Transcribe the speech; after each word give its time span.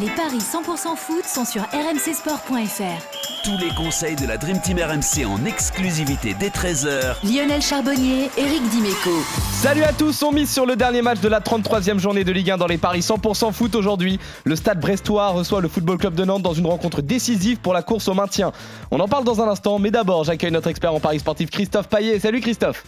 Les 0.00 0.10
paris 0.10 0.38
100% 0.38 0.94
foot 0.96 1.24
sont 1.24 1.44
sur 1.44 1.62
rmcsport.fr. 1.62 3.42
Tous 3.42 3.58
les 3.58 3.74
conseils 3.74 4.14
de 4.14 4.28
la 4.28 4.36
Dream 4.36 4.60
Team 4.60 4.78
RMC 4.78 5.26
en 5.26 5.44
exclusivité 5.44 6.36
dès 6.38 6.50
13h. 6.50 7.16
Lionel 7.24 7.60
Charbonnier, 7.60 8.30
Eric 8.36 8.62
Dimeco. 8.68 9.10
Salut 9.50 9.82
à 9.82 9.92
tous, 9.92 10.22
on 10.22 10.30
mise 10.30 10.52
sur 10.52 10.66
le 10.66 10.76
dernier 10.76 11.02
match 11.02 11.18
de 11.18 11.26
la 11.26 11.40
33e 11.40 11.98
journée 11.98 12.22
de 12.22 12.30
Ligue 12.30 12.52
1 12.52 12.58
dans 12.58 12.68
les 12.68 12.78
paris 12.78 13.00
100% 13.00 13.52
foot 13.52 13.74
aujourd'hui. 13.74 14.20
Le 14.44 14.54
stade 14.54 14.78
brestois 14.78 15.30
reçoit 15.30 15.60
le 15.60 15.66
Football 15.68 15.98
Club 15.98 16.14
de 16.14 16.24
Nantes 16.24 16.42
dans 16.42 16.54
une 16.54 16.66
rencontre 16.66 17.02
décisive 17.02 17.58
pour 17.58 17.72
la 17.72 17.82
course 17.82 18.06
au 18.06 18.14
maintien. 18.14 18.52
On 18.92 19.00
en 19.00 19.08
parle 19.08 19.24
dans 19.24 19.40
un 19.40 19.48
instant, 19.48 19.80
mais 19.80 19.90
d'abord 19.90 20.22
j'accueille 20.22 20.52
notre 20.52 20.68
expert 20.68 20.94
en 20.94 21.00
paris 21.00 21.18
sportif 21.18 21.50
Christophe 21.50 21.88
Paillet. 21.88 22.20
Salut 22.20 22.40
Christophe. 22.40 22.84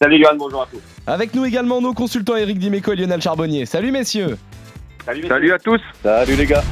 Salut 0.00 0.22
Johan, 0.22 0.36
bonjour 0.36 0.62
à 0.62 0.66
tous. 0.66 0.80
Avec 1.08 1.34
nous 1.34 1.44
également 1.44 1.80
nos 1.80 1.92
consultants 1.94 2.36
Eric 2.36 2.60
Dimeco 2.60 2.92
et 2.92 2.96
Lionel 2.96 3.20
Charbonnier. 3.20 3.66
Salut 3.66 3.90
messieurs. 3.90 4.36
Salut, 5.06 5.52
à 5.52 5.58
tous. 5.60 5.80
Salut 6.02 6.34
les 6.34 6.46
gars. 6.46 6.62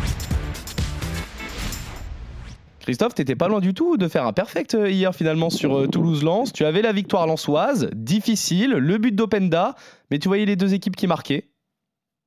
Christophe, 2.80 3.15
t'étais 3.15 3.37
pas 3.37 3.47
loin 3.47 3.61
du 3.61 3.75
tout 3.75 3.97
de 3.97 4.09
faire 4.09 4.27
un 4.27 4.33
perfect 4.33 4.75
euh, 4.75 4.91
hier 4.91 5.15
finalement 5.15 5.51
sur 5.51 5.79
euh, 5.79 5.87
Toulouse-Lens. 5.87 6.52
Tu 6.52 6.65
avais 6.65 6.83
la 6.83 6.91
victoire 6.91 7.28
lensoise, 7.28 7.89
difficile, 7.92 8.73
le 8.73 8.98
but 8.98 9.15
d'Openda, 9.15 9.77
mais 10.11 10.19
tu 10.19 10.27
voyais 10.27 10.47
les 10.47 10.56
deux 10.56 10.75
équipes 10.75 10.97
qui 10.97 11.06
marquaient. 11.06 11.48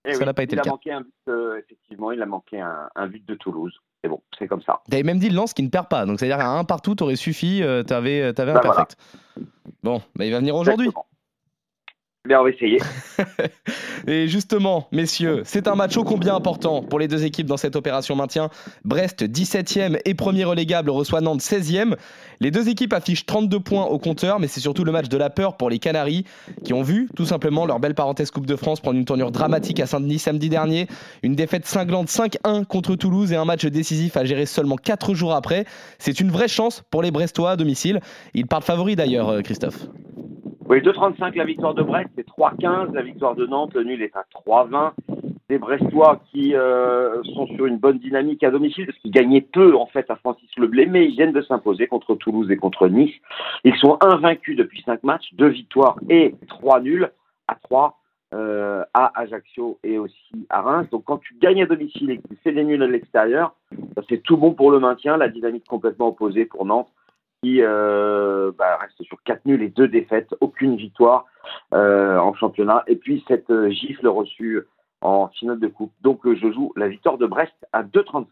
Eh 0.08 0.14
ça 0.14 0.24
n'a 0.24 0.34
pas 0.34 0.44
été 0.44 0.56
le 0.56 0.62
cas. 0.62 0.70
Manqué 0.70 0.94
un 0.94 1.02
but, 1.02 1.12
euh, 1.28 1.60
effectivement, 1.60 2.14
il 2.14 2.22
a 2.22 2.26
manqué 2.26 2.62
un, 2.62 3.08
but 3.08 3.28
de 3.28 3.36
Toulouse. 3.36 3.74
C'est 4.02 4.10
bon, 4.10 4.22
c'est 4.40 4.48
comme 4.48 4.62
ça. 4.62 4.80
T'avais 4.90 5.04
même 5.04 5.20
dit 5.20 5.28
le 5.28 5.36
Lens 5.36 5.54
qui 5.54 5.64
ne 5.64 5.70
perd 5.70 5.90
pas, 5.90 6.06
donc 6.06 6.22
c'est-à-dire 6.22 6.40
un 6.40 6.64
partout, 6.64 6.96
t'aurais 6.96 7.18
suffi, 7.18 7.62
t'avais, 7.86 8.22
avais 8.22 8.52
un 8.52 8.54
bah, 8.54 8.62
perfect. 8.62 8.96
Bon, 9.84 10.02
bah, 10.16 10.24
il 10.24 10.32
va 10.32 10.40
venir 10.40 10.56
aujourd'hui 10.56 10.90
on 12.36 12.44
va 12.44 12.50
essayer. 12.50 12.80
Et 14.08 14.28
justement, 14.28 14.88
messieurs, 14.92 15.42
c'est 15.46 15.68
un 15.68 15.76
match 15.76 15.98
ô 15.98 16.04
combien 16.04 16.36
important 16.36 16.82
pour 16.82 17.00
les 17.00 17.08
deux 17.08 17.26
équipes 17.26 17.48
dans 17.48 17.58
cette 17.58 17.76
opération 17.76 18.16
maintien? 18.16 18.50
Brest, 18.84 19.24
17e 19.24 20.00
et 20.06 20.14
premier 20.14 20.44
relégable, 20.44 20.90
reçoit 20.90 21.22
Nantes, 21.22 21.42
16e. 21.42 21.96
Les 22.40 22.52
deux 22.52 22.70
équipes 22.70 22.94
affichent 22.94 23.26
32 23.26 23.60
points 23.60 23.86
au 23.86 23.98
compteur, 23.98 24.40
mais 24.40 24.48
c'est 24.48 24.60
surtout 24.60 24.84
le 24.84 24.92
match 24.92 25.10
de 25.10 25.18
la 25.18 25.30
peur 25.30 25.58
pour 25.58 25.70
les 25.70 25.80
Canaries, 25.80 26.26
qui 26.64 26.74
ont 26.74 26.84
vu 26.84 27.10
tout 27.16 27.26
simplement 27.26 27.66
leur 27.66 27.80
belle 27.80 27.96
parenthèse 27.96 28.32
Coupe 28.32 28.46
de 28.46 28.56
France 28.56 28.80
prendre 28.80 28.98
une 28.98 29.06
tournure 29.06 29.32
dramatique 29.32 29.80
à 29.80 29.86
Saint-Denis 29.86 30.20
samedi 30.20 30.50
dernier. 30.50 30.88
Une 31.24 31.36
défaite 31.36 31.66
cinglante 31.66 32.10
5-1 32.10 32.66
contre 32.66 32.96
Toulouse 32.96 33.32
et 33.32 33.36
un 33.36 33.46
match 33.46 33.66
décisif 33.66 34.18
à 34.18 34.26
gérer 34.26 34.46
seulement 34.46 34.76
4 34.76 35.14
jours 35.14 35.34
après. 35.34 35.66
C'est 35.98 36.20
une 36.20 36.30
vraie 36.30 36.48
chance 36.48 36.84
pour 36.92 37.02
les 37.02 37.12
Brestois 37.12 37.52
à 37.52 37.56
domicile. 37.56 38.00
Ils 38.34 38.48
partent 38.48 38.66
favoris 38.66 38.96
d'ailleurs, 38.96 39.30
euh, 39.30 39.42
Christophe. 39.42 39.88
Oui, 40.70 40.80
2,35 40.80 41.38
la 41.38 41.46
victoire 41.46 41.74
de 41.74 41.82
Brest, 41.82 42.10
c'est 42.18 42.28
3,15 42.28 42.94
la 42.94 43.02
victoire 43.02 43.36
de 43.36 43.46
Nantes, 43.46 43.74
le 43.74 43.84
nul 43.84 44.02
est 44.02 44.14
à 44.18 44.26
3,20. 44.46 44.92
Des 45.48 45.60
Brestois 45.60 46.22
qui 46.30 46.56
euh, 46.56 47.24
sont 47.36 47.48
sur 47.48 47.68
une 47.68 47.78
bonne 47.78 48.00
dynamique 48.00 48.44
à 48.44 48.52
domicile, 48.52 48.86
parce 48.86 48.98
qu'ils 48.98 49.12
gagnaient 49.12 49.40
peu 49.40 49.78
en 49.78 49.86
fait 49.86 50.12
à 50.12 50.18
Francis 50.18 50.50
Leblé, 50.58 50.86
mais 50.86 51.06
ils 51.06 51.16
viennent 51.16 51.32
de 51.32 51.42
s'imposer 51.42 51.88
contre 51.88 52.16
Toulouse 52.16 52.52
et 52.52 52.58
contre 52.58 52.90
Nice. 52.90 53.16
Ils 53.64 53.78
sont 53.78 53.98
invaincus 54.02 54.58
depuis 54.58 54.82
5 54.82 55.04
matchs, 55.04 55.34
2 55.36 55.48
victoires 55.48 55.96
et 56.10 56.36
3 56.50 56.82
nuls 56.82 57.10
à 57.48 57.56
3 57.56 57.98
euh, 58.34 58.84
à 58.94 59.22
Ajaccio 59.22 59.80
et 59.86 59.98
aussi 59.98 60.48
à 60.50 60.62
Reims. 60.62 60.90
Donc 60.92 61.06
quand 61.06 61.20
tu 61.20 61.34
gagnes 61.40 61.64
à 61.64 61.66
domicile 61.66 62.12
et 62.12 62.18
que 62.18 62.28
tu 62.28 62.36
fais 62.44 62.52
des 62.52 62.66
nuls 62.66 62.84
à 62.84 62.88
l'extérieur, 62.88 63.56
c'est 64.10 64.22
tout 64.22 64.36
bon 64.36 64.52
pour 64.52 64.70
le 64.70 64.82
maintien, 64.82 65.16
la 65.16 65.30
dynamique 65.30 65.66
complètement 65.66 66.10
opposée 66.10 66.44
pour 66.44 66.66
Nantes 66.66 66.92
qui 67.44 67.62
euh, 67.62 68.52
bah, 68.58 68.78
reste 68.82 69.04
sur 69.04 69.22
4 69.24 69.46
nuls 69.46 69.62
et 69.62 69.70
2 69.70 69.88
défaites, 69.88 70.34
aucune 70.40 70.76
victoire 70.76 71.26
euh, 71.74 72.18
en 72.18 72.34
championnat. 72.34 72.84
Et 72.88 72.96
puis 72.96 73.24
cette 73.28 73.50
euh, 73.50 73.70
gifle 73.70 74.08
reçue 74.08 74.62
en 75.02 75.28
finale 75.30 75.60
de 75.60 75.68
coupe. 75.68 75.94
Donc 76.02 76.22
je 76.26 76.52
joue 76.52 76.74
la 76.76 76.88
victoire 76.88 77.18
de 77.18 77.26
Brest 77.26 77.54
à 77.74 77.84
2,35. 77.84 78.26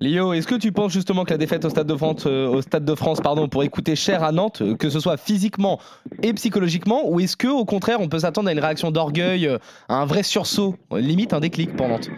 Lio, 0.00 0.32
est-ce 0.32 0.48
que 0.48 0.54
tu 0.54 0.72
penses 0.72 0.92
justement 0.92 1.24
que 1.24 1.30
la 1.30 1.36
défaite 1.36 1.64
au 1.64 1.68
Stade 1.68 1.86
de 1.86 1.94
France, 1.94 2.24
au 2.24 2.62
Stade 2.62 2.86
de 2.86 2.94
France 2.94 3.20
pardon, 3.20 3.48
pourrait 3.48 3.68
coûter 3.68 3.94
cher 3.94 4.24
à 4.24 4.32
Nantes, 4.32 4.62
que 4.78 4.88
ce 4.88 4.98
soit 4.98 5.18
physiquement 5.18 5.78
et 6.22 6.32
psychologiquement, 6.32 7.10
ou 7.10 7.20
est-ce 7.20 7.36
que 7.36 7.48
au 7.48 7.66
contraire 7.66 8.00
on 8.00 8.08
peut 8.08 8.20
s'attendre 8.20 8.48
à 8.48 8.52
une 8.52 8.60
réaction 8.60 8.90
d'orgueil, 8.90 9.46
à 9.90 10.00
un 10.00 10.06
vrai 10.06 10.22
sursaut, 10.22 10.76
limite 10.92 11.34
un 11.34 11.40
déclic 11.40 11.76
pour 11.76 11.88
Nantes? 11.88 12.08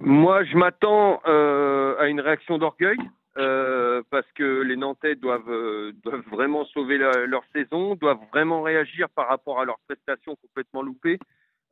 Moi, 0.00 0.44
je 0.44 0.56
m'attends 0.58 1.20
à 1.24 2.06
une 2.06 2.20
réaction 2.20 2.58
d'orgueil. 2.58 2.98
Euh, 3.38 4.02
parce 4.10 4.26
que 4.32 4.62
les 4.62 4.76
Nantais 4.76 5.14
doivent, 5.14 5.50
euh, 5.50 5.92
doivent 6.02 6.26
vraiment 6.30 6.64
sauver 6.64 6.98
leur 6.98 7.44
saison, 7.52 7.94
doivent 7.94 8.18
vraiment 8.32 8.62
réagir 8.62 9.08
par 9.10 9.28
rapport 9.28 9.60
à 9.60 9.64
leur 9.64 9.78
prestation 9.86 10.34
complètement 10.36 10.82
loupée 10.82 11.18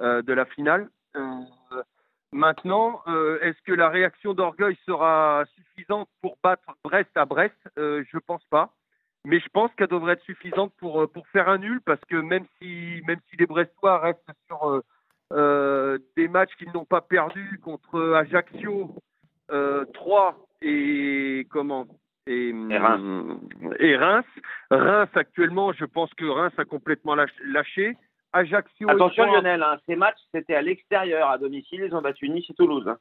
euh, 0.00 0.22
de 0.22 0.32
la 0.32 0.44
finale. 0.44 0.88
maintenant, 2.30 3.02
est-ce 3.42 3.60
que 3.62 3.72
la 3.72 3.88
réaction 3.88 4.34
d'orgueil 4.34 4.76
sera 4.86 5.44
suffisante 5.56 6.08
pour 6.20 6.36
battre 6.44 6.76
Brest 6.84 7.10
à 7.16 7.24
Brest? 7.24 7.56
Je 7.76 8.18
pense 8.18 8.44
pas. 8.50 8.72
Mais 9.24 9.40
je 9.40 9.48
pense 9.48 9.72
qu'elle 9.74 9.88
devrait 9.88 10.12
être 10.12 10.22
suffisante 10.22 10.72
pour, 10.78 11.10
pour 11.10 11.26
faire 11.28 11.48
un 11.48 11.58
nul, 11.58 11.80
parce 11.80 12.00
que 12.08 12.16
même 12.16 12.46
si, 12.58 13.02
même 13.06 13.18
si 13.28 13.36
les 13.36 13.46
Brestois 13.46 13.98
restent 13.98 14.30
sur 14.46 14.82
des 15.32 16.28
matchs 16.28 16.54
qu'ils 16.56 16.72
n'ont 16.72 16.84
pas 16.84 17.00
perdus 17.00 17.58
contre 17.64 18.12
Ajaccio, 18.12 18.94
3 19.48 20.47
et 20.62 21.46
comment 21.50 21.86
et, 22.26 22.52
Reims. 22.52 23.40
et, 23.78 23.96
Reims. 23.96 24.26
Reims. 24.70 25.08
actuellement, 25.14 25.72
je 25.72 25.86
pense 25.86 26.12
que 26.14 26.26
Reims 26.26 26.52
a 26.58 26.64
complètement 26.64 27.14
lâché. 27.14 27.96
Ajaccio. 28.32 28.90
Attention 28.90 29.24
Lionel, 29.24 29.62
hein, 29.62 29.78
ces 29.86 29.96
matchs 29.96 30.20
c'était 30.34 30.54
à 30.54 30.60
l'extérieur, 30.60 31.30
à 31.30 31.38
domicile, 31.38 31.82
ils 31.86 31.94
ont 31.94 32.02
battu 32.02 32.28
Nice 32.28 32.48
et 32.50 32.54
Toulouse. 32.54 32.86
Hein. 32.86 32.98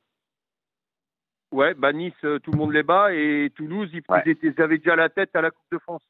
Ouais, 1.51 1.73
bah 1.73 1.91
Nice, 1.91 2.13
euh, 2.23 2.40
tout 2.40 2.51
le 2.51 2.57
monde 2.57 2.73
les 2.73 2.84
bat 2.84 3.13
et 3.13 3.51
Toulouse, 3.56 3.90
ils, 3.94 4.62
avaient 4.62 4.78
déjà 4.78 4.96
la 4.96 5.09
tête 5.09 5.35
à 5.35 5.41
la 5.41 5.51
Coupe 5.51 5.72
de 5.72 5.78
France. 5.79 6.03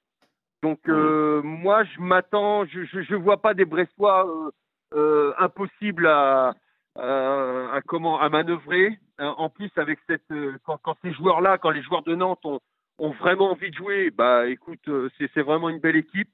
Donc 0.63 0.80
euh, 0.88 1.41
moi, 1.44 1.84
je 1.84 2.00
m'attends, 2.00 2.66
je, 2.66 2.84
je, 2.84 3.16
vois 3.16 3.41
pas 3.41 3.53
des 3.53 3.66
Brestois 3.66 4.28
euh, 4.28 4.52
euh 4.96 5.34
impossibles 5.38 6.07
à, 6.07 6.53
à 6.97 7.81
comment 7.85 8.19
à 8.19 8.30
manœuvrer. 8.30 9.00
Euh, 9.19 9.34
en 9.38 9.50
plus 9.50 9.72
avec 9.78 9.97
cette 10.08 10.30
euh, 10.31 10.58
quand, 10.63 10.96
ces 11.02 11.12
joueurs-là, 11.12 11.58
quand 11.58 11.72
les 11.72 11.81
joueurs 11.81 12.03
de 12.03 12.13
Nantes 12.13 12.46
ont, 12.46 12.59
ont 13.00 13.09
vraiment 13.12 13.52
envie 13.52 13.72
de 13.72 13.75
jouer, 13.75 14.12
bah 14.12 14.47
écoute, 14.47 14.88
euh, 14.90 15.09
c'est 15.18 15.41
vraiment 15.41 15.69
une 15.69 15.80
belle 15.80 15.96
équipe. 15.96 16.30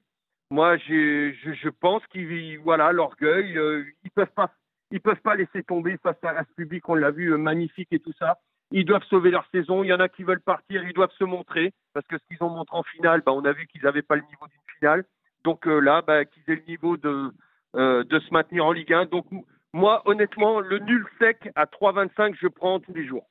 Moi, 0.50 0.76
je, 0.76 1.32
je 1.32 1.68
pense 1.70 2.06
qu'ils 2.08 2.58
voilà 2.58 2.92
l'orgueil, 2.92 3.58
ils 4.04 4.10
peuvent 4.10 4.34
pas 4.36 4.52
ils 4.90 5.00
peuvent 5.00 5.20
pas 5.22 5.34
laisser 5.34 5.62
tomber 5.62 5.96
face 6.02 6.22
à, 6.22 6.44
ce 6.44 6.54
public, 6.54 6.86
on 6.88 6.94
l'a 6.94 7.10
vu 7.10 7.34
magnifique 7.38 7.88
et 7.90 7.98
tout 7.98 8.12
ça. 8.18 8.38
Ils 8.70 8.84
doivent 8.84 9.04
sauver 9.04 9.30
leur 9.30 9.46
saison. 9.50 9.82
Il 9.82 9.88
y 9.88 9.94
en 9.94 10.00
a 10.00 10.08
qui 10.08 10.24
veulent 10.24 10.40
partir, 10.40 10.84
ils 10.84 10.92
doivent 10.92 11.14
se 11.18 11.24
montrer 11.24 11.72
parce 11.94 12.06
que 12.06 12.18
ce 12.18 12.24
qu'ils 12.28 12.42
ont 12.44 12.50
montré 12.50 12.76
en 12.76 12.82
finale, 12.82 13.22
bah, 13.24 13.32
on 13.32 13.44
a 13.46 13.52
vu 13.52 13.66
qu'ils 13.66 13.82
n'avaient 13.82 14.02
pas 14.02 14.16
le 14.16 14.22
niveau 14.22 14.46
d'une 14.46 14.76
finale. 14.78 15.04
Donc 15.42 15.64
là, 15.64 16.02
bah, 16.02 16.26
qu'ils 16.26 16.42
aient 16.48 16.56
le 16.56 16.68
niveau 16.68 16.98
de 16.98 17.32
de 17.74 18.20
se 18.20 18.32
maintenir 18.32 18.66
en 18.66 18.72
Ligue 18.72 18.92
1. 18.92 19.06
Donc 19.06 19.26
moi, 19.74 20.02
honnêtement, 20.04 20.60
le 20.60 20.78
nul 20.78 21.04
sec 21.18 21.50
à 21.56 21.64
3,25, 21.66 22.36
je 22.40 22.46
prends 22.46 22.78
tous 22.78 22.94
les 22.94 23.06
jours. 23.06 23.26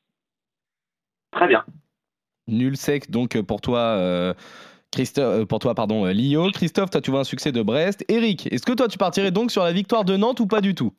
Très 1.32 1.48
bien. 1.48 1.64
Nul 2.48 2.76
sec, 2.76 3.10
donc 3.10 3.42
pour 3.44 3.62
toi, 3.62 3.80
euh, 3.80 4.34
Christophe, 4.92 5.42
euh, 5.42 5.46
pour 5.46 5.60
toi, 5.60 5.74
pardon, 5.74 6.06
euh, 6.06 6.12
Lio. 6.12 6.52
Christophe, 6.52 6.90
toi, 6.90 7.00
tu 7.00 7.12
vois 7.12 7.22
un 7.22 7.24
succès 7.24 7.54
de 7.54 7.62
Brest. 7.62 8.04
Eric, 8.10 8.52
est-ce 8.52 8.66
que 8.66 8.74
toi, 8.74 8.90
tu 8.90 8.98
partirais 8.98 9.32
donc 9.32 9.52
sur 9.52 9.64
la 9.64 9.72
victoire 9.72 10.04
de 10.04 10.18
Nantes 10.18 10.42
ou 10.42 10.46
pas 10.46 10.60
du 10.60 10.76
tout? 10.76 10.92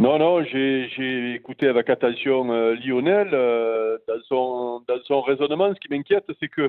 Non, 0.00 0.18
non, 0.18 0.42
j'ai 0.42 1.34
écouté 1.34 1.68
avec 1.68 1.88
attention 1.88 2.44
Lionel 2.74 3.30
dans, 3.30 4.20
son, 4.26 4.82
dans 4.88 5.00
son 5.04 5.20
raisonnement. 5.22 5.72
Ce 5.72 5.78
qui 5.78 5.94
m'inquiète, 5.94 6.24
c'est 6.40 6.48
que 6.48 6.68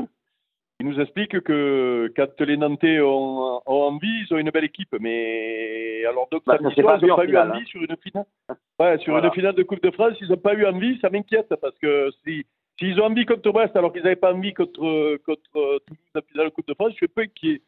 il 0.79 0.87
nous 0.87 0.99
explique 0.99 1.39
que 1.41 2.11
quand 2.15 2.41
les 2.41 2.57
Nantais 2.57 2.99
ont, 2.99 3.61
envie, 3.65 4.25
ils 4.25 4.33
ont 4.33 4.37
une 4.37 4.49
belle 4.49 4.65
équipe. 4.65 4.95
Mais 4.99 6.03
alors, 6.05 6.27
donc, 6.31 6.43
bah, 6.45 6.57
ils 6.59 6.81
n'ont 6.83 7.15
pas 7.15 7.25
eu 7.25 7.37
envie 7.37 7.59
hein. 7.59 7.63
sur 7.65 7.81
une 7.81 7.95
finale. 7.97 8.25
Ouais, 8.77 8.97
sur 8.97 9.17
une 9.17 9.31
finale 9.31 9.55
de 9.55 9.63
Coupe 9.63 9.81
de 9.81 9.91
France, 9.91 10.17
ils 10.19 10.27
n'ont 10.27 10.35
pas 10.35 10.53
eu 10.53 10.65
envie, 10.65 10.99
ça 10.99 11.09
m'inquiète 11.09 11.53
parce 11.61 11.77
que 11.79 12.09
si. 12.25 12.45
S'ils 12.77 12.99
ont 12.99 13.05
envie 13.05 13.25
contre 13.25 13.49
Brest 13.51 13.73
alors 13.77 13.93
qu'ils 13.93 14.03
n'avaient 14.03 14.17
pas 14.17 14.33
envie 14.33 14.53
contre, 14.53 15.15
contre 15.25 15.79
Toulouse 15.87 16.11
la 16.13 16.21
finale 16.23 16.47
de 16.47 16.51
Coupe 16.51 16.67
de 16.67 16.73
France, 16.73 16.91
je 16.91 16.95
suis 16.97 17.07
peu 17.07 17.21
inquiet. 17.21 17.61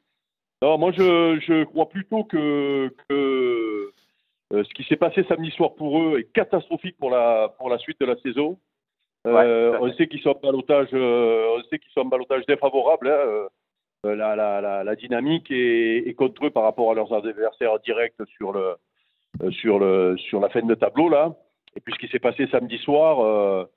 Non, 0.62 0.78
moi 0.78 0.92
je, 0.92 1.40
je 1.40 1.64
crois 1.64 1.88
plutôt 1.88 2.26
que, 2.26 2.94
que 3.08 3.92
euh, 4.54 4.64
ce 4.64 4.74
qui 4.74 4.84
s'est 4.84 4.96
passé 4.96 5.24
samedi 5.28 5.52
soir 5.52 5.76
pour 5.76 6.02
eux 6.02 6.20
est 6.20 6.31
catastrophique 6.34 6.98
pour 6.98 7.10
la, 7.10 7.54
pour 7.58 7.70
la 7.70 7.78
suite 7.78 8.00
de 8.00 8.06
la 8.06 8.18
saison. 8.18 8.58
Euh, 9.28 9.78
on 9.82 9.92
sait 9.94 10.08
qu'ils 10.08 10.22
sont 10.22 10.30
en 10.30 10.40
balotage, 10.40 10.90
euh, 10.94 11.58
on 11.58 11.64
sait 11.70 11.80
qu'ils 11.80 11.92
sont 11.92 12.02
en 12.02 12.06
balotage 12.06 12.46
défavorable. 12.46 13.08
Hein, 13.08 13.48
euh, 14.06 14.16
la, 14.16 14.36
la, 14.36 14.84
la, 14.84 14.96
dynamique 14.96 15.48
est, 15.50 16.16
contre 16.16 16.46
eux 16.46 16.50
par 16.50 16.64
rapport 16.64 16.92
à 16.92 16.96
leurs 16.96 17.14
adversaires 17.14 17.80
directs 17.80 18.14
sur 18.38 18.54
le 18.54 18.76
sur 19.52 19.80
le 19.80 20.16
sur 20.18 20.40
la 20.40 20.50
fin 20.50 20.62
de 20.62 20.76
tableau 20.76 21.10
là. 21.10 21.36
Et 21.76 21.80
puis 21.80 21.94
ce 21.94 22.00
qui 22.00 22.08
s'est 22.08 22.20
passé 22.20 22.48
samedi 22.48 22.78
soir, 22.78 23.68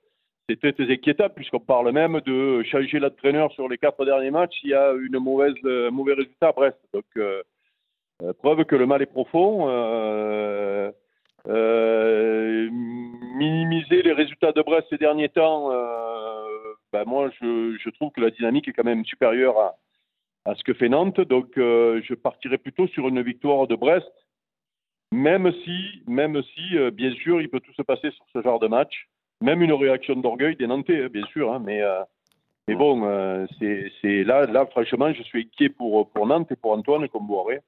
c'est 0.47 0.59
très, 0.59 0.73
très 0.73 0.91
inquiétant 0.91 1.29
puisqu'on 1.29 1.59
parle 1.59 1.91
même 1.91 2.19
de 2.25 2.63
changer 2.63 2.99
l'entraîneur 2.99 3.51
sur 3.53 3.67
les 3.67 3.77
quatre 3.77 4.03
derniers 4.05 4.31
matchs 4.31 4.59
s'il 4.59 4.69
y 4.69 4.73
a 4.73 4.91
une 4.93 5.19
mauvaise, 5.19 5.53
un 5.65 5.91
mauvais 5.91 6.13
résultat 6.13 6.49
à 6.49 6.51
Brest. 6.51 6.77
Donc, 6.93 7.05
euh, 7.17 7.41
euh, 8.23 8.33
preuve 8.33 8.65
que 8.65 8.75
le 8.75 8.85
mal 8.85 9.01
est 9.01 9.07
profond. 9.07 9.67
Euh, 9.69 9.71
euh, 9.71 10.91
minimiser 13.37 14.01
les 14.03 14.13
résultats 14.13 14.51
de 14.51 14.61
Brest 14.61 14.87
ces 14.89 14.97
derniers 14.97 15.29
temps, 15.29 15.69
ben 16.93 17.05
moi, 17.05 17.29
je, 17.41 17.89
trouve 17.91 18.11
que 18.11 18.21
la 18.21 18.31
dynamique 18.31 18.67
est 18.67 18.73
quand 18.73 18.83
même 18.83 19.05
supérieure 19.05 19.57
à, 20.45 20.55
ce 20.55 20.63
que 20.63 20.73
fait 20.73 20.89
Nantes. 20.89 21.21
Donc, 21.21 21.53
je 21.55 22.13
partirais 22.13 22.57
plutôt 22.57 22.87
sur 22.87 23.07
une 23.07 23.21
victoire 23.21 23.67
de 23.67 23.75
Brest, 23.75 24.11
même 25.11 25.51
si, 25.63 26.03
même 26.07 26.41
si, 26.53 26.91
bien 26.91 27.13
sûr, 27.15 27.41
il 27.41 27.49
peut 27.49 27.59
tout 27.59 27.73
se 27.73 27.81
passer 27.81 28.11
sur 28.11 28.25
ce 28.33 28.41
genre 28.41 28.59
de 28.59 28.67
match 28.67 29.07
même 29.41 29.61
une 29.61 29.73
réaction 29.73 30.15
d'orgueil 30.15 30.55
des 30.55 30.67
Nantais, 30.67 31.03
hein, 31.03 31.09
bien 31.11 31.25
sûr. 31.27 31.51
Hein, 31.51 31.61
mais, 31.65 31.81
euh, 31.81 32.03
bon, 32.69 33.03
euh, 33.03 33.45
c'est 33.59 34.23
là, 34.23 34.65
franchement, 34.67 35.11
je 35.13 35.23
suis 35.23 35.41
inquiet 35.41 35.69
pour, 35.69 36.07
Nantes 36.25 36.51
et 36.51 36.55
pour 36.55 36.71
Antoine 36.71 37.09
comme 37.09 37.27
Boiré. 37.27 37.59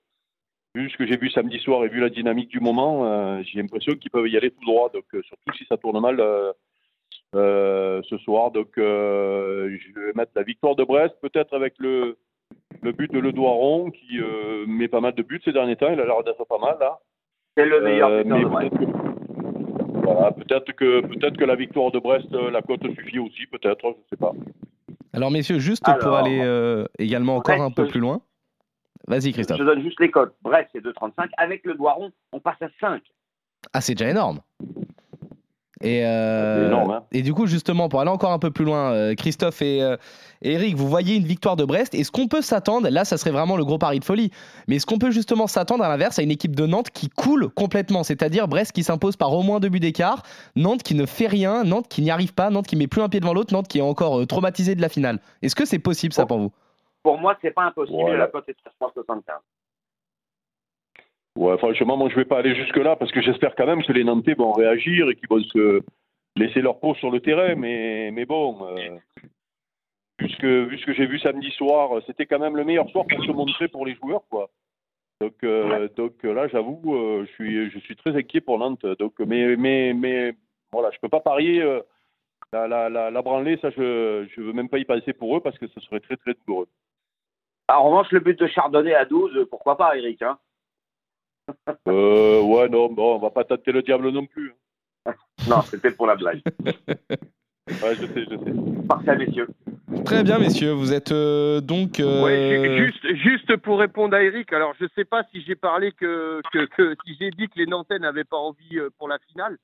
Vu 0.75 0.90
ce 0.90 0.98
que 0.98 1.06
j'ai 1.06 1.18
vu 1.18 1.30
samedi 1.30 1.60
soir 1.60 1.86
et 1.86 1.90
vu 1.90 2.00
la 2.00 2.10
dynamique 2.10 2.50
du 2.50 2.60
moment, 2.60 3.06
euh, 3.06 3.42
j'ai 3.44 3.62
l'impression 3.62 3.94
qu'ils 3.94 4.10
peuvent 4.12 4.28
y 4.28 4.38
aller 4.38 4.50
tout 4.50 4.66
droit. 4.66 4.90
Donc, 4.94 5.06
surtout 5.12 5.54
si 5.56 5.66
ça 5.66 5.78
tourne 5.78 6.00
mal 6.00 6.18
ce 7.34 8.18
soir. 8.24 8.52
Donc, 8.52 8.70
je 8.78 9.94
vais 9.96 10.14
mettre 10.16 10.31
la 10.36 10.44
victoire 10.44 10.75
de 10.75 10.84
Brest, 10.84 11.16
peut-être 11.22 11.54
avec 11.56 11.75
le, 11.78 12.18
le 12.81 12.92
but 12.92 13.12
de 13.12 13.20
Le 13.20 13.31
Doiron, 13.31 13.92
qui 13.92 14.20
met 14.68 14.88
pas 14.88 15.00
mal 15.00 15.14
de 15.14 15.22
buts 15.22 15.42
ces 15.46 15.54
derniers 15.54 15.75
temps. 15.75 15.92
Il 15.92 16.00
a 16.00 16.06
l'air 16.06 16.24
d'être 16.24 16.46
pas 16.46 16.58
mal, 16.58 16.78
là. 16.80 17.00
C'est 17.56 17.66
le 17.66 17.81
meilleur 17.81 18.24
buteur 18.24 18.40
de 18.40 19.14
peut-être 20.31 20.74
que, 20.74 21.02
peut 21.02 21.31
que 21.31 21.46
la 21.46 21.56
victoire 21.56 21.92
de 21.92 22.00
Brest, 22.00 22.28
euh, 22.34 22.52
la 22.52 22.62
cote 22.62 22.81
suffit 22.96 23.20
aussi, 23.20 23.46
peut-être, 23.48 23.81
je 23.84 23.88
ne 23.88 24.08
sais 24.10 24.18
pas. 24.18 24.31
Alors, 25.14 25.31
messieurs, 25.31 25.60
juste 25.60 25.86
pour 26.02 26.16
aller 26.16 26.42
euh, 26.42 26.86
également 27.00 27.38
encore 27.38 27.62
un 27.62 27.72
peu 27.72 27.88
plus 27.88 28.00
loin. 28.00 28.22
Vas-y, 29.08 29.34
Christophe. 29.34 29.58
Je 29.58 29.64
donne 29.64 29.82
juste 29.82 30.00
les 30.00 30.12
cotes. 30.12 30.34
Brest, 30.42 30.70
c'est 30.74 30.84
2,35. 30.84 31.30
Avec 31.38 31.66
le 31.66 31.76
Doiron, 31.76 32.12
on 32.32 32.40
passe 32.40 32.62
à 32.62 32.68
5. 32.80 33.02
Ah, 33.74 33.82
c'est 33.82 33.96
déjà 33.96 34.10
énorme. 34.10 34.40
Et, 35.84 36.06
euh, 36.06 36.74
hein. 36.74 37.04
et 37.12 37.22
du 37.22 37.34
coup, 37.34 37.46
justement, 37.46 37.90
pour 37.90 38.00
aller 38.00 38.10
encore 38.10 38.32
un 38.32 38.40
peu 38.40 38.52
plus 38.52 38.64
loin, 38.64 38.94
euh, 38.94 39.16
Christophe 39.16 39.62
euh, 39.62 39.98
et, 40.42 40.54
Eric, 40.54 40.78
vous 40.78 40.88
voyez 40.88 41.18
une 41.18 41.26
victoire 41.26 41.58
de 41.58 41.66
Brest. 41.66 41.94
Est-ce 41.94 42.10
qu'on 42.10 42.30
peut 42.30 42.42
s'attendre, 42.42 42.88
là, 42.90 43.04
ça 43.04 43.18
serait 43.18 43.32
vraiment 43.32 43.58
le 43.58 43.66
gros 43.66 43.78
pari 43.78 44.00
de 44.00 44.06
folie, 44.06 44.32
mais 44.68 44.78
est-ce 44.78 44.86
qu'on 44.86 44.98
peut 44.98 45.12
justement 45.12 45.46
s'attendre 45.46 45.84
à 45.84 45.90
l'inverse 45.90 46.20
à 46.20 46.24
une 46.24 46.32
équipe 46.32 46.56
de 46.56 46.66
Nantes 46.66 46.90
qui 46.90 47.10
coule 47.10 47.50
complètement 47.50 48.04
C'est-à-dire 48.04 48.48
Brest 48.48 48.72
qui 48.72 48.84
s'impose 48.84 49.18
par 49.18 49.34
au 49.34 49.44
moins 49.44 49.60
deux 49.60 49.68
buts 49.68 49.82
d'écart, 49.82 50.24
Nantes 50.56 50.84
qui 50.84 50.96
ne 50.96 51.06
fait 51.06 51.28
rien, 51.28 51.66
Nantes 51.66 51.90
qui 51.90 52.02
n'y 52.02 52.12
arrive 52.12 52.34
pas, 52.34 52.50
Nantes 52.50 52.68
qui 52.68 52.78
met 52.78 52.88
plus 52.88 53.02
un 53.02 53.10
pied 53.10 53.20
devant 53.20 53.34
l'autre, 53.34 53.54
Nantes 53.54 53.68
qui 53.68 53.80
est 53.80 53.82
encore 53.82 54.26
traumatisé 54.26 54.76
de 54.76 54.82
la 54.82 54.90
finale. 54.90 55.20
Est-ce 55.42 55.56
que 55.56 55.66
c'est 55.66 55.80
possible 55.80 56.14
ça 56.14 56.26
pour 56.26 56.40
vous? 56.40 56.52
Pour 57.04 57.18
moi, 57.18 57.38
c'est 57.42 57.52
pas 57.52 57.64
impossible. 57.64 58.16
La 58.16 58.28
cote 58.28 58.48
est 58.50 58.58
3,75. 58.80 59.22
Ouais, 61.36 61.58
franchement, 61.58 61.98
moi, 61.98 62.10
je 62.10 62.16
vais 62.16 62.26
pas 62.26 62.38
aller 62.40 62.56
jusque-là 62.56 62.96
parce 62.96 63.12
que 63.12 63.22
j'espère 63.22 63.56
quand 63.56 63.66
même 63.66 63.84
que 63.84 63.92
les 63.92 64.04
Nantais 64.04 64.36
vont 64.36 64.52
réagir 64.52 65.10
et 65.10 65.16
qu'ils 65.16 65.28
vont 65.28 65.42
se 65.42 65.82
laisser 66.36 66.62
leur 66.62 66.80
peau 66.80 66.94
sur 66.96 67.10
le 67.10 67.20
terrain. 67.20 67.56
Mais, 67.56 68.12
mais 68.12 68.26
bon, 68.26 68.68
euh, 68.68 68.98
vu 70.20 70.30
ce 70.30 70.38
que, 70.38 70.94
j'ai 70.94 71.08
vu 71.08 71.20
samedi 71.20 71.50
soir, 71.52 72.02
c'était 72.06 72.28
quand 72.28 72.40
même 72.40 72.56
le 72.56 72.64
meilleur 72.64 72.88
soir 72.90 73.06
pour 73.10 73.24
se 73.26 73.32
montrer 73.32 73.68
pour 73.68 73.86
les 73.86 73.96
joueurs, 73.96 74.24
quoi. 74.30 74.50
Donc, 75.22 75.36
euh, 75.44 75.88
donc 75.96 76.22
là, 76.24 76.48
j'avoue, 76.50 76.96
euh, 76.96 77.26
je, 77.26 77.32
suis, 77.34 77.70
je 77.72 77.80
suis 77.80 77.96
très 77.96 78.16
inquiet 78.16 78.42
pour 78.42 78.60
Nantes. 78.60 78.86
Donc, 79.00 79.20
mais, 79.20 79.56
mais, 79.56 79.94
mais 79.94 80.34
voilà, 80.72 80.92
je 80.92 81.00
peux 81.00 81.10
pas 81.10 81.22
parier. 81.22 81.64
La, 82.52 82.68
la, 82.68 83.10
la, 83.10 83.22
branlée, 83.24 83.58
ça, 83.58 83.72
je 83.72 84.22
ne 84.40 84.46
veux 84.46 84.54
même 84.54 84.70
pas 84.70 84.78
y 84.78 84.86
passer 84.86 85.14
pour 85.14 85.36
eux 85.36 85.42
parce 85.42 85.58
que 85.58 85.68
ce 85.68 85.80
serait 85.80 86.00
très, 86.00 86.18
très 86.18 86.36
douloureux. 86.46 86.68
En 87.69 87.83
revanche, 87.83 88.12
le 88.12 88.19
but 88.19 88.39
de 88.39 88.48
Chardonnay 88.48 88.94
à 88.94 89.06
12, 89.06 89.48
pourquoi 89.50 89.77
pas, 89.77 89.95
Eric 89.98 90.21
hein 90.21 90.38
euh, 91.88 92.42
ouais, 92.42 92.69
non, 92.69 92.92
bon, 92.92 93.15
on 93.15 93.19
va 93.19 93.30
pas 93.30 93.44
tâter 93.44 93.71
le 93.71 93.81
diable 93.81 94.10
non 94.10 94.25
plus. 94.25 94.54
Hein. 95.06 95.13
non, 95.50 95.62
c'était 95.62 95.92
pour 95.92 96.07
la 96.07 96.15
blague. 96.15 96.42
ouais, 96.65 97.95
je 97.95 98.06
sais, 98.06 98.25
je 98.30 98.38
sais. 98.38 98.88
Parfait, 98.88 99.18
messieurs. 99.18 99.48
Très 100.06 100.24
bien, 100.24 100.39
messieurs. 100.39 100.71
Vous 100.71 100.94
êtes 100.94 101.12
euh, 101.12 101.62
donc. 101.62 102.00
Euh... 102.00 102.24
Ouais, 102.24 102.77
juste, 102.77 103.15
juste 103.15 103.57
pour 103.57 103.80
répondre 103.80 104.15
à 104.15 104.24
Eric, 104.24 104.51
alors 104.54 104.74
je 104.80 104.86
sais 104.95 105.06
pas 105.06 105.24
si 105.31 105.42
j'ai 105.44 105.56
parlé 105.56 105.92
que, 105.92 106.42
que, 106.51 106.65
que 106.65 106.95
si 107.06 107.15
j'ai 107.19 107.31
dit 107.31 107.48
que 107.48 107.57
les 107.57 107.65
Nantais 107.65 108.00
n'avaient 108.00 108.24
pas 108.24 108.38
envie 108.38 108.80
euh, 108.80 108.89
pour 108.98 109.07
la 109.07 109.19
finale. 109.31 109.57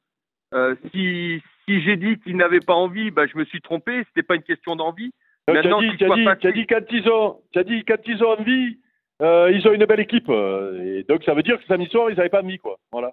Euh, 0.54 0.76
si 0.92 1.42
si 1.66 1.82
j'ai 1.82 1.98
dit 1.98 2.20
qu'ils 2.20 2.38
n'avaient 2.38 2.60
pas 2.60 2.74
envie, 2.74 3.12
bah, 3.12 3.28
je 3.28 3.38
me 3.38 3.46
suis 3.46 3.62
trompé. 3.62 4.04
C'était 4.08 4.26
pas 4.26 4.36
une 4.36 4.44
question 4.44 4.76
d'envie. 4.76 5.12
Maintenant, 5.54 5.80
tu 5.80 6.48
as 6.48 6.52
dit, 6.52 6.66
quand 6.68 6.92
ils 6.92 7.10
ont, 7.10 7.38
as 7.56 7.64
dit 7.64 7.84
quand 7.86 8.08
ils 8.08 8.24
ont 8.24 8.32
envie, 8.40 8.78
euh, 9.22 9.52
ils 9.52 9.68
ont 9.68 9.74
une 9.74 9.86
belle 9.86 10.00
équipe. 10.00 10.30
Euh, 10.30 11.00
et 11.00 11.04
donc 11.04 11.24
ça 11.24 11.34
veut 11.34 11.44
dire 11.44 11.58
que 11.60 11.66
samedi 11.66 11.90
soir, 11.90 12.10
ils 12.10 12.18
n'avaient 12.18 12.30
pas 12.30 12.42
mis 12.42 12.58
quoi. 12.58 12.78
Voilà. 12.92 13.12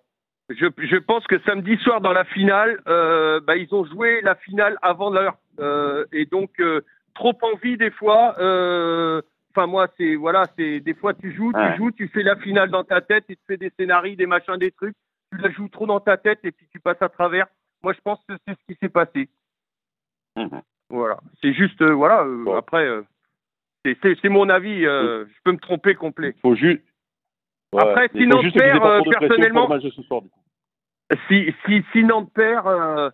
Je, 0.48 0.66
je, 0.78 0.96
pense 0.96 1.26
que 1.26 1.40
samedi 1.40 1.76
soir 1.78 2.00
dans 2.00 2.12
la 2.12 2.24
finale, 2.24 2.80
euh, 2.86 3.40
bah, 3.40 3.56
ils 3.56 3.74
ont 3.74 3.84
joué 3.84 4.20
la 4.22 4.36
finale 4.36 4.76
avant 4.82 5.10
l'heure. 5.10 5.36
Et 6.12 6.26
donc 6.26 6.50
trop 7.14 7.36
envie 7.42 7.76
des 7.76 7.90
fois. 7.90 8.34
Enfin 9.50 9.66
moi 9.66 9.88
c'est 9.96 10.16
voilà 10.16 10.44
c'est 10.56 10.80
des 10.80 10.92
fois 10.94 11.14
tu 11.14 11.34
joues, 11.34 11.52
tu 11.52 11.76
joues, 11.78 11.90
tu 11.90 12.08
fais 12.08 12.22
la 12.22 12.36
finale 12.36 12.70
dans 12.70 12.84
ta 12.84 13.00
tête, 13.00 13.24
et 13.30 13.36
tu 13.36 13.42
fais 13.46 13.56
des 13.56 13.72
scénarios, 13.78 14.14
des 14.14 14.26
machins, 14.26 14.56
des 14.58 14.70
trucs. 14.70 14.94
Tu 15.32 15.38
la 15.38 15.50
joues 15.50 15.68
trop 15.68 15.86
dans 15.86 15.98
ta 15.98 16.16
tête 16.18 16.40
et 16.44 16.52
puis 16.52 16.68
tu 16.70 16.78
passes 16.78 17.00
à 17.00 17.08
travers. 17.08 17.46
Moi 17.82 17.94
je 17.94 18.00
pense 18.00 18.20
que 18.28 18.34
c'est 18.46 18.54
ce 18.54 18.72
qui 18.72 18.78
s'est 18.80 18.90
passé. 18.90 19.28
Mmh. 20.36 20.60
Voilà. 20.90 21.18
C'est 21.42 21.52
juste 21.52 21.82
voilà. 21.82 22.24
Après 22.56 23.02
c'est 24.12 24.28
mon 24.28 24.48
avis. 24.48 24.86
Euh, 24.86 25.24
je 25.26 25.34
peux 25.44 25.52
me 25.52 25.58
tromper 25.58 25.94
complet. 25.94 26.34
Faut 26.42 26.54
juste. 26.54 26.82
Après, 27.76 28.08
si 28.14 28.26
Nantes 28.26 28.52
perd, 28.54 28.82
euh, 28.82 29.02
personnellement. 29.18 29.68
Si, 31.28 31.54
si, 31.66 31.84
si 31.92 32.04
Nantes 32.04 32.32
perd, 32.32 32.66
euh, 32.66 33.10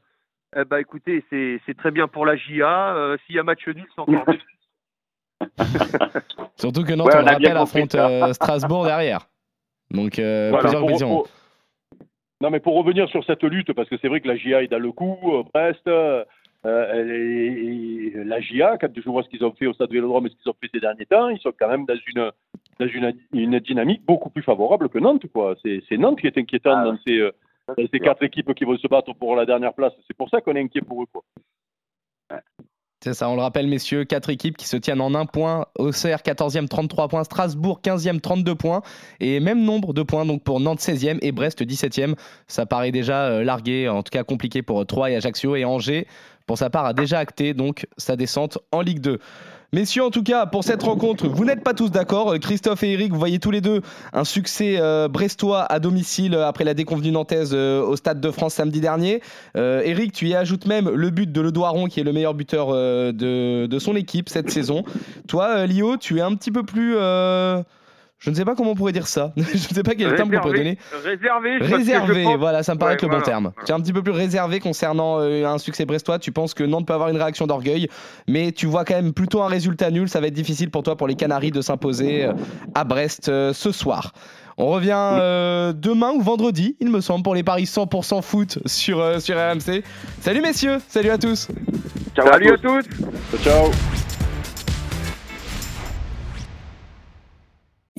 eh 0.57 0.65
ben, 0.65 0.79
écoutez, 0.79 1.25
c'est 1.31 1.77
très 1.77 1.91
bien 1.91 2.07
pour 2.09 2.27
la 2.27 2.37
JA. 2.37 3.17
S'il 3.27 3.37
y 3.37 3.39
a 3.39 3.43
match 3.43 3.67
nul, 3.67 3.87
c'est 3.95 4.01
encore 4.01 4.25
Surtout 6.57 6.85
que 6.85 6.93
Nantes, 6.95 7.11
on, 7.13 7.23
on 7.23 7.25
rappelle, 7.25 7.57
affronte 7.57 7.97
Strasbourg 8.35 8.85
derrière. 8.85 9.27
Donc, 9.91 10.13
plusieurs 10.13 10.87
visions. 10.87 11.25
Non, 12.41 12.51
mais 12.51 12.61
pour 12.61 12.77
revenir 12.77 13.09
sur 13.09 13.25
cette 13.25 13.43
lutte, 13.45 13.73
parce 13.73 13.89
que 13.89 13.97
c'est 13.99 14.09
vrai 14.09 14.21
que 14.21 14.29
la 14.29 14.37
JA 14.37 14.63
est 14.63 14.69
dans 14.69 14.79
le 14.79 14.93
coup, 14.93 15.45
Brest, 15.53 15.89
euh, 16.65 18.25
la 18.25 18.41
GIA, 18.41 18.79
quand 18.79 18.89
je 18.95 19.09
vois 19.09 19.23
ce 19.23 19.29
qu'ils 19.29 19.45
ont 19.45 19.53
fait 19.53 19.67
au 19.67 19.73
Stade 19.73 19.91
Vélodrome 19.91 20.27
et 20.27 20.31
ce 20.31 20.37
qu'ils 20.37 20.51
ont 20.51 20.57
fait 20.61 20.71
ces 20.73 20.81
derniers 20.81 21.07
temps, 21.07 21.29
ils 21.29 21.41
sont 21.41 21.53
quand 21.59 21.69
même 21.69 21.87
dans 21.87 21.99
une, 22.07 22.31
dans 22.79 22.87
une, 22.87 23.15
une 23.33 23.59
dynamique 23.59 24.05
beaucoup 24.05 24.31
plus 24.31 24.43
favorable 24.43 24.89
que 24.89 24.99
Nantes. 24.99 25.27
Quoi. 25.33 25.57
C'est, 25.63 25.83
c'est 25.89 25.97
Nantes 25.97 26.21
qui 26.21 26.29
est 26.29 26.39
inquiétant 26.39 26.77
ah 26.77 26.85
dans, 26.85 26.99
ces, 27.05 27.19
euh, 27.19 27.33
dans 27.77 27.87
ces 27.93 27.99
quatre 27.99 28.23
équipes 28.23 28.55
qui 28.55 28.65
vont 28.65 28.77
se 28.77 28.87
battre 28.87 29.13
pour 29.15 29.35
la 29.35 29.45
dernière 29.45 29.75
place. 29.75 29.93
C'est 30.07 30.17
pour 30.17 30.29
ça 30.29 30.41
qu'on 30.41 30.55
est 30.55 30.63
inquiet 30.63 30.83
pour 30.83 31.03
eux. 31.03 31.07
Quoi. 31.13 31.23
C'est 33.03 33.15
ça, 33.15 33.29
on 33.29 33.35
le 33.35 33.43
rappelle, 33.43 33.67
messieurs, 33.67 34.05
quatre 34.05 34.31
équipes 34.31 34.57
qui 34.57 34.69
se 34.69 34.77
tiennent 34.77 35.01
en 35.01 35.17
un 35.17 35.27
point. 35.27 35.67
Auxerre, 35.77 36.21
14e, 36.21 36.69
33 36.69 37.09
points. 37.09 37.25
Strasbourg, 37.25 37.81
15e, 37.83 38.21
32 38.21 38.55
points. 38.55 38.83
Et 39.19 39.41
même 39.41 39.65
nombre 39.65 39.93
de 39.93 40.05
points 40.05 40.25
donc 40.25 40.45
pour 40.45 40.61
Nantes, 40.61 40.79
16e 40.79 41.19
et 41.21 41.33
Brest, 41.33 41.63
17e. 41.63 42.15
Ça 42.47 42.65
paraît 42.65 42.93
déjà 42.93 43.25
euh, 43.25 43.43
largué, 43.43 43.89
en 43.89 44.05
tout 44.05 44.11
cas 44.11 44.23
compliqué 44.23 44.63
pour 44.63 44.87
Troyes 44.87 45.11
et 45.11 45.17
Ajaccio. 45.17 45.57
Et 45.57 45.65
Angers, 45.65 46.07
pour 46.47 46.59
sa 46.59 46.71
part, 46.71 46.87
a 46.87 46.93
déjà 46.93 47.19
acté 47.19 47.55
donc 47.55 47.89
sa 47.97 48.15
descente 48.15 48.59
en 48.71 48.83
Ligue 48.83 49.01
2. 49.01 49.19
Messieurs, 49.75 50.05
en 50.05 50.11
tout 50.11 50.23
cas, 50.23 50.45
pour 50.45 50.65
cette 50.65 50.83
rencontre, 50.83 51.29
vous 51.29 51.47
n'êtes 51.47 51.65
pas 51.65 51.73
tous 51.73 51.91
d'accord. 51.91 52.39
Christophe 52.39 52.83
et 52.83 52.93
Eric, 52.93 53.11
vous 53.11 53.19
voyez 53.19 53.39
tous 53.39 53.51
les 53.51 53.63
deux 53.63 53.81
un 54.13 54.25
succès 54.25 54.77
euh, 54.79 55.09
brestois 55.09 55.63
à 55.63 55.81
domicile 55.81 56.35
euh, 56.35 56.47
après 56.47 56.65
la 56.65 56.75
déconvenue 56.75 57.11
nantaise 57.11 57.53
euh, 57.55 57.83
au 57.83 57.97
Stade 57.97 58.21
de 58.21 58.31
France 58.31 58.53
samedi 58.53 58.81
dernier. 58.83 59.23
Eric, 59.55 60.13
tu 60.13 60.29
y 60.29 60.35
ajoutes 60.35 60.67
même 60.67 60.91
le 60.91 61.09
but 61.09 61.33
de 61.33 61.41
Le 61.41 61.53
Doiron, 61.53 61.87
qui 61.87 62.01
est 62.01 62.05
le 62.05 62.13
meilleur 62.13 62.35
buteur 62.35 62.69
de, 62.69 63.65
de, 63.65 63.79
son 63.79 63.97
équipe 63.97 64.29
cette 64.29 64.51
saison. 64.51 64.85
Toi, 65.27 65.65
Lio, 65.65 65.97
tu 65.97 66.19
es 66.19 66.21
un 66.21 66.35
petit 66.35 66.51
peu 66.51 66.65
plus 66.65 66.99
je 68.23 68.31
ne 68.31 68.37
sais 68.37 68.45
pas 68.45 68.55
comment 68.55 68.71
on 68.71 68.75
pourrait 68.77 68.93
dire 68.93 69.09
ça. 69.09 69.33
je 69.37 69.43
ne 69.43 69.59
sais 69.59 69.83
pas 69.83 69.97
quel 69.97 70.09
réservé, 70.09 70.17
terme 70.17 70.31
on 70.33 70.41
pourrait 70.41 70.59
donner. 70.59 70.79
Réservé. 71.05 71.59
Réservé, 71.59 72.37
voilà, 72.37 72.63
ça 72.63 72.75
me 72.75 72.79
paraît 72.79 72.95
être 72.95 73.03
le 73.03 73.09
bon 73.09 73.21
terme. 73.21 73.53
Tu 73.67 73.73
es 73.73 73.75
un 73.75 73.81
petit 73.81 73.93
peu 73.93 74.01
plus 74.01 74.13
réservé 74.13 74.61
concernant 74.61 75.19
euh, 75.19 75.45
un 75.45 75.59
succès 75.59 75.85
brestois. 75.87 76.21
Tu 76.21 76.31
penses 76.31 76.55
que 76.55 76.63
Nantes 76.63 76.87
peut 76.87 76.95
avoir 76.95 77.09
une 77.09 77.17
réaction 77.17 77.49
d'orgueil, 77.49 77.89
mais 78.29 78.53
tu 78.53 78.67
vois 78.67 78.85
quand 78.85 78.95
même 78.95 79.13
plutôt 79.13 79.43
un 79.43 79.49
résultat 79.49 79.91
nul. 79.91 80.09
Ça 80.09 80.21
va 80.21 80.29
être 80.29 80.35
difficile 80.35 80.71
pour 80.71 80.85
toi, 80.85 80.97
pour 80.97 81.09
les 81.09 81.17
Canaries, 81.17 81.51
de 81.51 81.61
s'imposer 81.61 82.27
euh, 82.27 82.33
à 82.77 82.85
Brest 82.85 83.29
euh, 83.29 83.53
ce 83.53 83.73
soir. 83.73 84.13
On 84.57 84.69
revient 84.69 85.73
demain 85.75 86.13
ou 86.13 86.21
vendredi, 86.21 86.77
il 86.79 86.91
me 86.91 87.01
semble, 87.01 87.25
pour 87.25 87.35
les 87.35 87.43
paris 87.43 87.65
100% 87.65 88.23
foot 88.23 88.59
sur, 88.67 89.21
sur 89.21 89.37
RMC. 89.37 89.83
Salut 90.21 90.43
messieurs, 90.43 90.79
salut 90.89 91.09
à 91.09 91.17
tous. 91.17 91.49
Ciao 92.15 92.27
salut 92.31 92.53
à 92.53 92.59
tous. 92.59 92.85
Ciao. 93.43 93.71